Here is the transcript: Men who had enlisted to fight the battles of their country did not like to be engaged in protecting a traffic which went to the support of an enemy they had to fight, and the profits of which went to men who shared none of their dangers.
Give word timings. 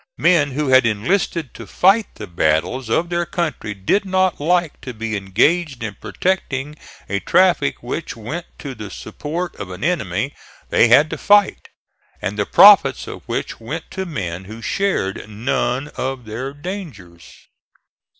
Men 0.17 0.53
who 0.53 0.69
had 0.69 0.83
enlisted 0.87 1.53
to 1.53 1.67
fight 1.67 2.07
the 2.15 2.25
battles 2.25 2.89
of 2.89 3.09
their 3.09 3.23
country 3.27 3.75
did 3.75 4.03
not 4.03 4.39
like 4.41 4.81
to 4.81 4.95
be 4.95 5.15
engaged 5.15 5.83
in 5.83 5.93
protecting 5.93 6.75
a 7.07 7.19
traffic 7.19 7.83
which 7.83 8.15
went 8.15 8.47
to 8.57 8.73
the 8.73 8.89
support 8.89 9.55
of 9.57 9.69
an 9.69 9.83
enemy 9.83 10.33
they 10.69 10.87
had 10.87 11.11
to 11.11 11.19
fight, 11.19 11.67
and 12.19 12.35
the 12.35 12.47
profits 12.47 13.05
of 13.05 13.21
which 13.27 13.59
went 13.59 13.91
to 13.91 14.07
men 14.07 14.45
who 14.45 14.59
shared 14.59 15.29
none 15.29 15.89
of 15.89 16.25
their 16.25 16.51
dangers. 16.51 17.35